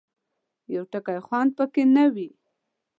[0.73, 2.29] یو ټکی خوند پکې نه وي.